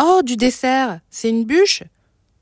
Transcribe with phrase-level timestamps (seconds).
[0.00, 1.82] Oh, du dessert C'est une bûche?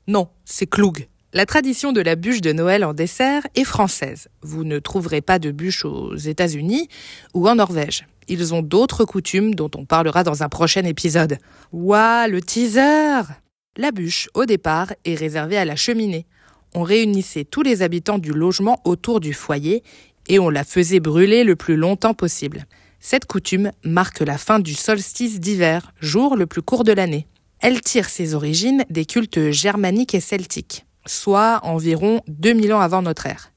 [0.07, 1.09] Non, c'est cloug.
[1.33, 4.29] La tradition de la bûche de Noël en dessert est française.
[4.41, 6.87] Vous ne trouverez pas de bûche aux États-Unis
[7.33, 8.07] ou en Norvège.
[8.29, 11.39] Ils ont d'autres coutumes dont on parlera dans un prochain épisode.
[11.73, 13.27] Ouah, le teaser
[13.75, 16.27] La bûche, au départ, est réservée à la cheminée.
[16.73, 19.83] On réunissait tous les habitants du logement autour du foyer
[20.29, 22.65] et on la faisait brûler le plus longtemps possible.
[23.01, 27.27] Cette coutume marque la fin du solstice d'hiver, jour le plus court de l'année.
[27.61, 33.25] Elle tire ses origines des cultes germaniques et celtiques soit environ 2000 ans avant notre
[33.25, 33.51] ère.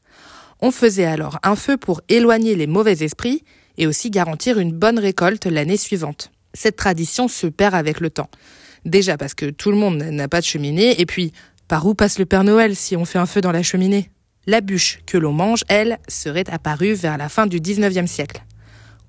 [0.61, 3.45] On faisait alors un feu pour éloigner les mauvais esprits
[3.77, 6.31] et aussi garantir une bonne récolte l'année suivante.
[6.55, 8.31] Cette tradition se perd avec le temps.
[8.85, 11.33] Déjà parce que tout le monde n'a pas de cheminée, et puis
[11.69, 14.11] par où passe le Père Noël si on fait un feu dans la cheminée?
[14.47, 18.45] La bûche que l'on mange, elle, serait apparue vers la fin du 19e siècle.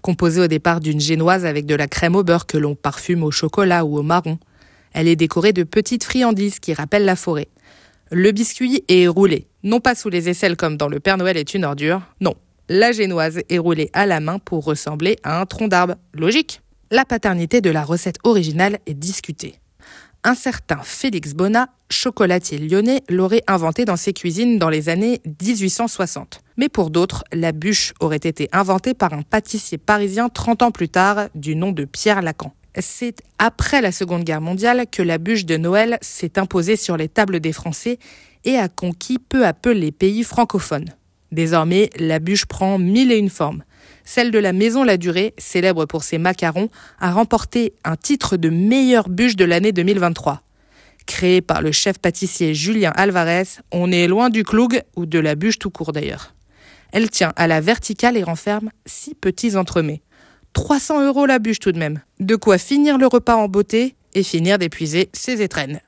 [0.02, 3.32] Composée au départ d'une génoise avec de la crème au beurre que l'on parfume au
[3.32, 4.40] chocolat ou au marron.
[4.96, 7.50] Elle est décorée de petites friandises qui rappellent la forêt.
[8.12, 11.54] Le biscuit est roulé, non pas sous les aisselles comme dans Le Père Noël est
[11.54, 12.34] une ordure, non.
[12.70, 15.96] La génoise est roulée à la main pour ressembler à un tronc d'arbre.
[16.14, 16.62] Logique.
[16.92, 19.60] La paternité de la recette originale est discutée.
[20.24, 26.40] Un certain Félix Bonnat, chocolatier lyonnais, l'aurait inventé dans ses cuisines dans les années 1860.
[26.56, 30.90] Mais pour d'autres, la bûche aurait été inventée par un pâtissier parisien 30 ans plus
[30.90, 32.54] tard du nom de Pierre Lacan.
[32.78, 37.08] C'est après la Seconde Guerre mondiale que la bûche de Noël s'est imposée sur les
[37.08, 38.00] tables des Français
[38.44, 40.94] et a conquis peu à peu les pays francophones.
[41.32, 43.64] Désormais, la bûche prend mille et une formes.
[44.04, 48.50] Celle de la Maison La Durée, célèbre pour ses macarons, a remporté un titre de
[48.50, 50.42] meilleure bûche de l'année 2023.
[51.06, 55.36] Créée par le chef pâtissier Julien Alvarez, on est loin du cloug ou de la
[55.36, 56.36] bûche tout court d'ailleurs.
[56.92, 60.02] Elle tient à la verticale et renferme six petits entremets.
[60.56, 62.02] 300 euros la bûche tout de même.
[62.20, 65.82] De quoi finir le repas en beauté et finir d'épuiser ses étrennes.